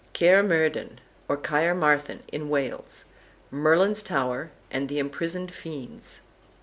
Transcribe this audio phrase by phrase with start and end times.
[0.13, 0.99] CAER MERDIN,
[1.29, 3.05] OR CAERMARTHEN (IN WALES),
[3.51, 6.21] MERLIN'S TOWER, AND THE IMPRISONED FIENDS.